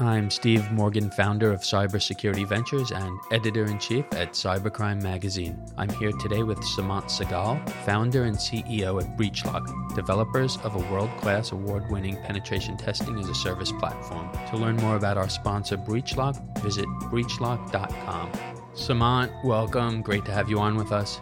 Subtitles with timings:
[0.00, 5.60] I'm Steve Morgan, founder of Cybersecurity Ventures and editor in chief at Cybercrime Magazine.
[5.76, 11.10] I'm here today with Seemant Sehgal, founder and CEO at Breachlock, developers of a world
[11.18, 14.30] class award winning penetration testing as a service platform.
[14.50, 18.30] To learn more about our sponsor, Breachlock, visit breachlock.com.
[18.74, 20.02] Seemant, welcome.
[20.02, 21.20] Great to have you on with us.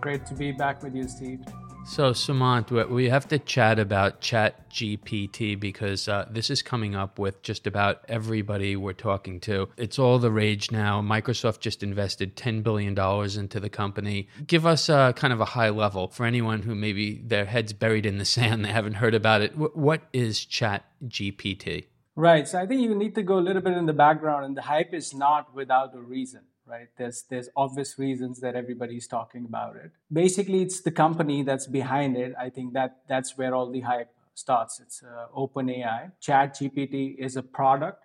[0.00, 1.44] Great to be back with you, Steve.
[1.88, 7.18] So, Seemant, we have to chat about Chat GPT because uh, this is coming up
[7.18, 9.70] with just about everybody we're talking to.
[9.78, 11.00] It's all the rage now.
[11.00, 12.96] Microsoft just invested $10 billion
[13.40, 14.28] into the company.
[14.46, 18.04] Give us a, kind of a high level for anyone who maybe their head's buried
[18.04, 19.56] in the sand, they haven't heard about it.
[19.56, 21.86] what is Chat GPT?
[22.14, 22.46] Right.
[22.46, 24.62] So, I think you need to go a little bit in the background, and the
[24.62, 26.88] hype is not without a reason right?
[26.96, 29.90] There's there's obvious reasons that everybody's talking about it.
[30.12, 32.34] Basically, it's the company that's behind it.
[32.38, 34.80] I think that that's where all the hype starts.
[34.80, 36.12] It's uh, OpenAI.
[36.22, 38.04] ChatGPT is a product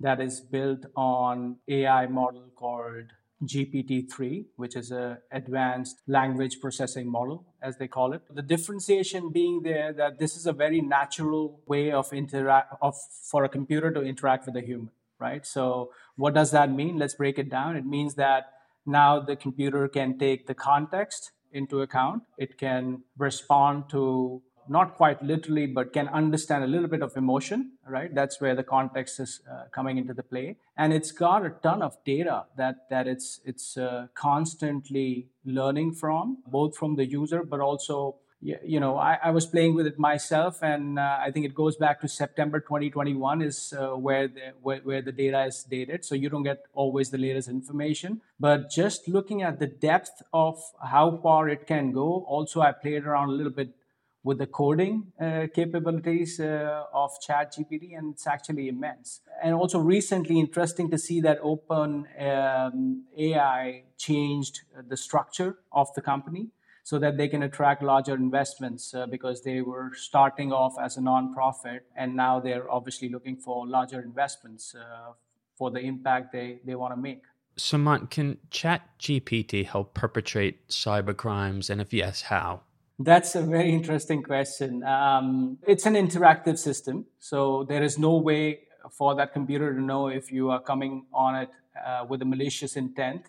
[0.00, 3.12] that is built on AI model called
[3.44, 8.22] GPT-3, which is a advanced language processing model, as they call it.
[8.30, 12.96] The differentiation being there that this is a very natural way of interact of
[13.30, 15.46] for a computer to interact with a human right?
[15.46, 16.98] So what does that mean?
[16.98, 17.76] Let's break it down.
[17.76, 18.52] It means that
[18.86, 22.22] now the computer can take the context into account.
[22.38, 27.72] It can respond to not quite literally, but can understand a little bit of emotion,
[27.88, 28.14] right?
[28.14, 31.82] That's where the context is uh, coming into the play, and it's got a ton
[31.82, 37.60] of data that that it's it's uh, constantly learning from, both from the user, but
[37.60, 41.54] also you know, I, I, was playing with it myself, and uh, I think it
[41.54, 46.06] goes back to September 2021 is uh, where the where, where, the data is dated.
[46.06, 50.58] So you don't get always the latest information, but just looking at the depth of
[50.82, 52.24] how far it can go.
[52.26, 53.74] Also, I played around a little bit
[54.22, 59.20] with the coding uh, capabilities uh, of ChatGPT, and it's actually immense.
[59.42, 66.00] And also recently, interesting to see that Open um, AI changed the structure of the
[66.00, 66.48] company
[66.82, 71.00] so that they can attract larger investments uh, because they were starting off as a
[71.00, 75.12] nonprofit and now they're obviously looking for larger investments uh,
[75.56, 77.22] for the impact they, they want to make.
[77.58, 81.68] Seemant, can ChatGPT help perpetrate cyber crimes?
[81.68, 82.62] And if yes, how?
[82.98, 84.82] That's a very interesting question.
[84.84, 90.08] Um, it's an interactive system, so there is no way for that computer to know
[90.08, 91.50] if you are coming on it
[91.84, 93.26] uh, with a malicious intent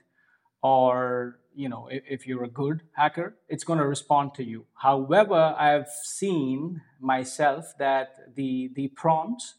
[0.62, 4.66] or you know if, if you're a good hacker it's going to respond to you.
[4.76, 9.56] However i've seen myself that the the prompts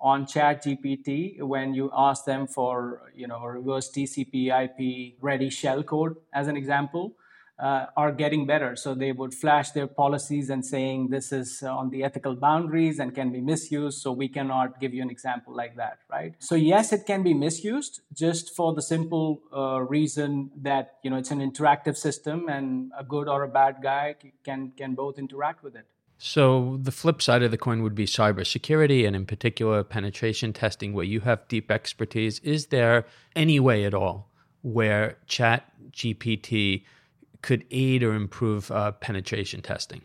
[0.00, 4.34] on chat gpt when you ask them for you know reverse tcp
[4.64, 7.16] ip ready shellcode as an example
[7.58, 8.76] uh, are getting better.
[8.76, 12.98] So they would flash their policies and saying this is uh, on the ethical boundaries
[12.98, 14.02] and can be misused.
[14.02, 16.34] So we cannot give you an example like that, right?
[16.38, 21.16] So yes, it can be misused just for the simple uh, reason that you know
[21.16, 25.62] it's an interactive system and a good or a bad guy can can both interact
[25.62, 25.86] with it.
[26.18, 30.94] So the flip side of the coin would be cybersecurity and in particular penetration testing
[30.94, 32.38] where you have deep expertise.
[32.38, 34.30] Is there any way at all
[34.62, 36.84] where chat GPT
[37.42, 40.02] could aid or improve uh, penetration testing?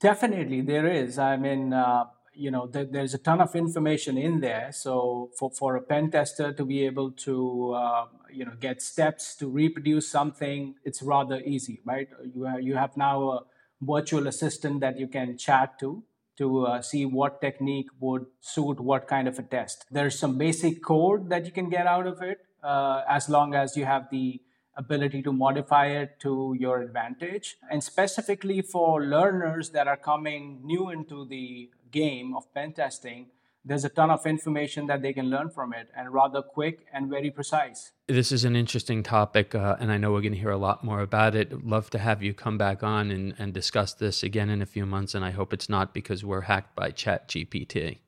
[0.00, 1.18] Definitely, there is.
[1.18, 2.04] I mean, uh,
[2.34, 4.70] you know, th- there's a ton of information in there.
[4.72, 9.36] So for, for a pen tester to be able to, uh, you know, get steps
[9.36, 12.08] to reproduce something, it's rather easy, right?
[12.34, 13.40] You, have, you have now a
[13.80, 16.02] virtual assistant that you can chat to
[16.38, 19.84] to uh, see what technique would suit what kind of a test.
[19.90, 23.76] There's some basic code that you can get out of it uh, as long as
[23.76, 24.40] you have the
[24.76, 27.56] ability to modify it to your advantage.
[27.70, 33.26] And specifically for learners that are coming new into the game of pen testing,
[33.64, 37.08] there's a ton of information that they can learn from it and rather quick and
[37.08, 37.92] very precise.
[38.08, 40.82] This is an interesting topic, uh, and I know we're going to hear a lot
[40.82, 41.64] more about it.
[41.64, 44.84] Love to have you come back on and, and discuss this again in a few
[44.84, 47.98] months, and I hope it's not because we're hacked by Chat GPT.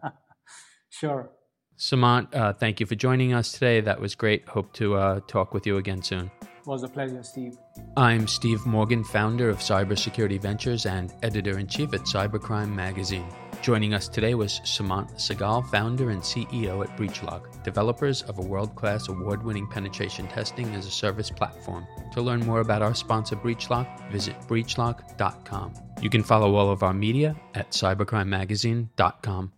[0.90, 1.30] sure.
[1.78, 3.82] Seemant, uh, thank you for joining us today.
[3.82, 4.48] That was great.
[4.48, 6.32] Hope to uh, talk with you again soon.
[6.42, 7.58] It was a pleasure, Steve.
[7.96, 13.28] I'm Steve Morgan, founder of Cybersecurity Ventures and editor in chief at Cybercrime Magazine.
[13.62, 18.76] Joining us today was Seemant Sehgal, founder and CEO at Breachlock, developers of a world
[18.76, 21.86] class award winning penetration testing as a service platform.
[22.14, 25.74] To learn more about our sponsor, Breachlock, visit breachlock.com.
[26.02, 29.52] You can follow all of our media at cybercrimemagazine.com.